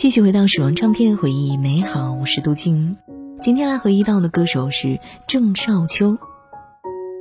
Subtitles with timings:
[0.00, 2.14] 继续回到时光唱片，回忆美好。
[2.14, 2.96] 我是杜静，
[3.38, 6.16] 今天来回忆到的歌手是郑少秋。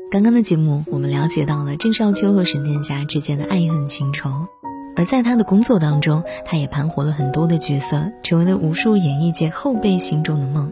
[0.10, 4.32] 刚刚的节目，我们了解到了郑少秋和沈殿霞之间的爱恨情仇，
[4.96, 10.72] 而在他的工作当中，他也盘活了很多的角色，成为了无数演艺界后辈心中的梦。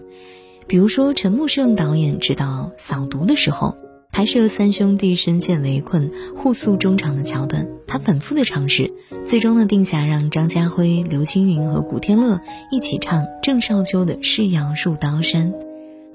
[0.66, 2.46] 比如说，陈木胜导演执导
[2.78, 3.76] 《扫毒》的时候。
[4.18, 8.92] 拍摄了三兄弟深陷围困、互诉衷肠的桥段，他反复的尝试，
[9.28, 12.42] 最终呢定下让张家辉、刘青云和古天乐
[12.72, 15.54] 一起唱郑少秋的《誓要入刀山》。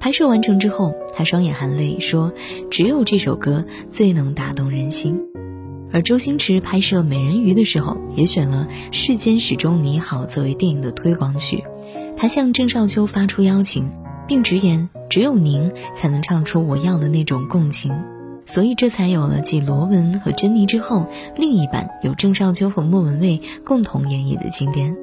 [0.01, 2.33] 拍摄完成之后，他双眼含泪说
[2.73, 5.21] ：“只有这首歌最能打动人心。”
[5.95, 11.63] 而周星驰拍摄《美人鱼》的时候，也选了《世间始终你好》作为电影的推广曲，
[12.17, 13.93] 他向郑少秋发出邀请。
[14.33, 17.93] 并直言，只有您才能唱出我要的那种共情，
[18.47, 24.97] 所以这才有了继罗文和珍妮之后，另一版由郑少秋和莫文蔚共同演绎的经典。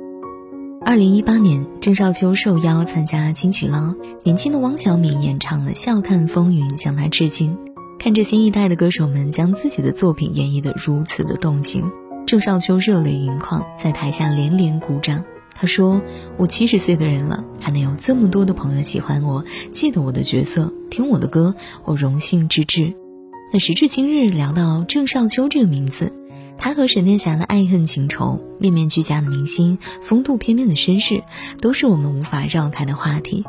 [0.84, 7.56] 二零一八年，郑少秋受邀参加金曲捞，年轻的汪小敏演唱了《笑看风云》，向他致敬。
[8.00, 11.92] 看着新一代的歌手们将自己的作品演绎得如此的动情，
[12.25, 15.23] 郑少秋热泪盈眶，在台下连连鼓掌。
[15.60, 16.02] 他说
[16.40, 22.94] ：“我七十岁的人了，还能有这么多的朋友喜欢我，记得我的角色，听我的歌，我荣幸之至。”
[23.52, 26.14] 那时至今日，聊到郑少秋这个名字，
[26.58, 31.24] 他和沈殿霞的爱恨情仇，面面俱佳的明星，风度翩翩的绅士，
[31.60, 33.44] 都是我们无法绕开的话题。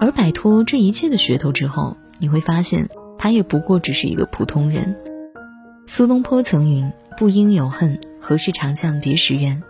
[0.00, 4.96] 而摆脱这一切的噱头之后，你会发现，他也不过只是一个普通人。
[5.86, 9.62] 苏东坡曾云：“不应有恨，何事长向别时圆。”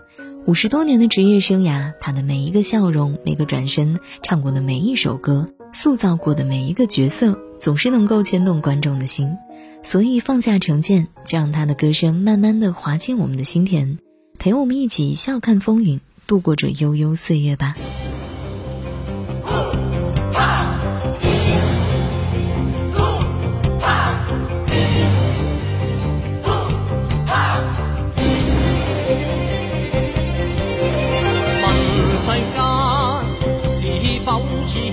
[0.47, 9.39] 五十多年的职业生涯，他的每一个笑容，每个转身，唱过的每一首歌，塑造过的每一个角色，总是能够牵动观众的心。
[9.81, 13.97] 所以放下成见，就让他的歌声慢慢的滑进我们的心田，
[14.39, 17.75] 陪我们一起笑看风云，度过这悠悠岁月吧。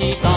[0.01, 0.31] に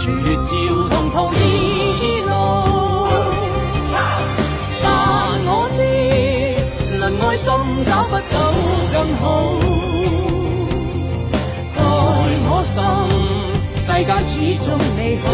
[0.00, 0.52] 绝照
[0.88, 2.32] 同途一路，
[4.82, 4.88] 但
[5.44, 5.78] 我知
[6.98, 7.44] 论爱心
[7.84, 8.34] 找不到
[8.94, 9.22] 更好。
[11.76, 11.78] 待
[12.48, 12.74] 我心，
[13.76, 14.32] 世间始
[14.64, 14.66] 终
[14.96, 15.26] 美好。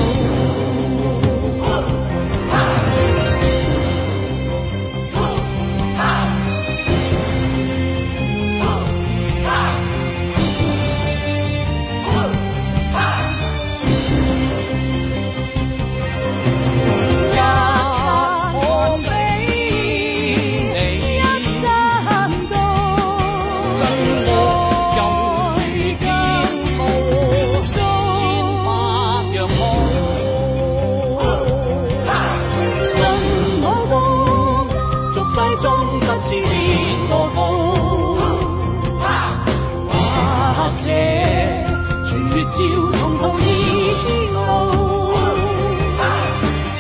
[35.37, 35.69] 世中
[36.01, 36.49] 不知天
[37.11, 37.39] 多高，
[40.57, 40.87] 或者
[42.07, 42.11] 绝
[42.53, 42.57] 招
[42.97, 43.43] 同途已
[44.01, 44.41] 天老。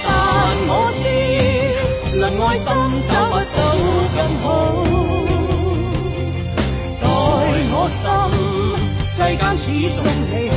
[0.06, 0.08] 但
[0.68, 0.98] 我知，
[2.16, 2.64] 论爱心
[3.06, 3.58] 找不到
[4.16, 4.44] 更好。
[7.02, 7.04] 待
[7.74, 8.00] 我心，
[9.10, 9.64] 世间始
[9.98, 10.00] 终
[10.32, 10.32] 美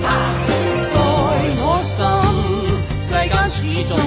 [0.00, 0.06] 待
[1.58, 1.98] 我心，
[3.00, 3.58] 世间始
[3.88, 3.98] 终。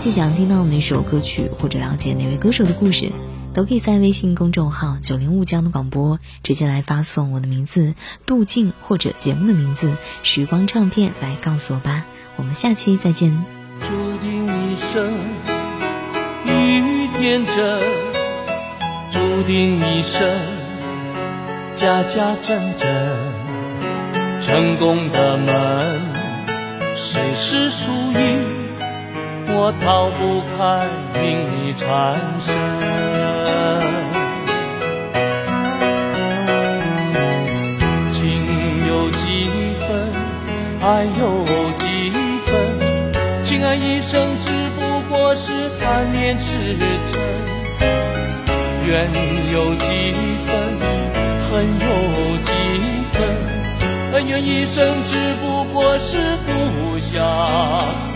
[0.00, 3.12] 既想听到哪首歌曲，或者了解哪位歌手的故事，
[3.52, 7.94] 都可以在微信公众号“九零五江的广播”直接来发送我的名字
[8.24, 12.06] 杜静或者节目的名字“时光唱片”来告诉我吧。
[12.36, 13.44] 我们下期再见。
[13.82, 13.92] 注
[14.22, 15.12] 定一生
[16.46, 17.54] 遇天真，
[19.10, 20.26] 注定一生
[21.74, 22.88] 家家真真，
[24.40, 26.00] 成功的门
[26.96, 28.46] 谁是输赢，
[29.52, 30.58] 我逃不开
[31.20, 31.86] 命里缠
[32.38, 32.48] 身。
[38.10, 38.18] 情
[38.86, 39.22] 有几
[39.80, 39.88] 分，
[40.82, 41.44] 爱有
[41.76, 41.82] 几
[42.46, 42.48] 分，
[43.42, 44.46] 情爱一生只
[44.78, 47.16] 不过是贪恋痴嗔。
[48.86, 49.10] 缘
[49.52, 49.86] 有几
[50.46, 50.50] 分，
[51.50, 51.50] 恨
[51.80, 51.86] 有
[52.42, 52.50] 几
[53.12, 53.14] 分，
[54.14, 58.09] 恩怨一生只不过是不相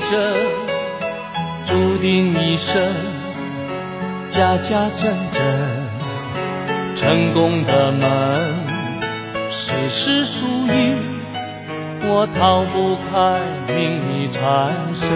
[0.00, 0.18] 真，
[1.66, 2.82] 注定一生
[4.28, 5.42] 家家阵阵。
[6.96, 8.64] 成功的门，
[9.50, 10.96] 谁是输赢？
[12.10, 13.40] 我逃不开
[13.74, 15.06] 命里缠身。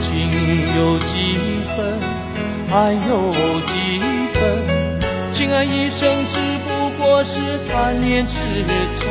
[0.00, 0.06] 情
[0.78, 1.12] 有几
[1.76, 1.76] 分，
[2.72, 3.10] 爱有
[3.66, 3.72] 几
[4.32, 4.40] 分，
[5.30, 6.08] 情爱一生
[7.14, 7.38] 我是
[7.68, 9.04] 贪念痴嗔。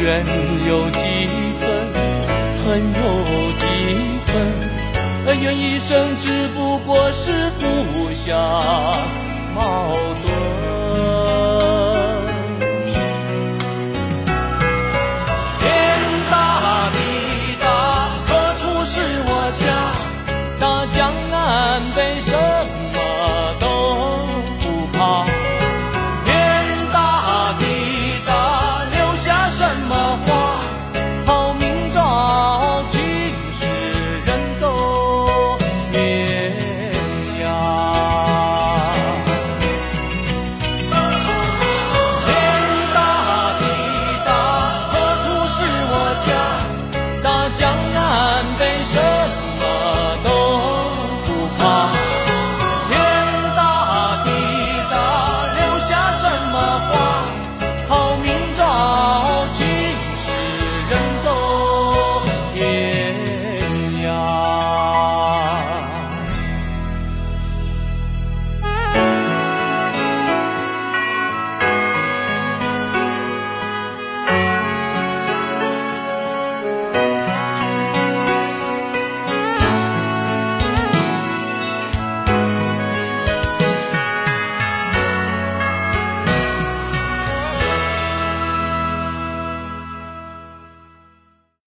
[0.00, 0.24] 怨
[0.68, 1.00] 有几
[1.58, 1.66] 分，
[2.62, 3.02] 恨有
[3.56, 3.66] 几
[4.24, 4.32] 分，
[5.26, 8.38] 恩怨一生只不过是互相
[9.52, 10.27] 矛盾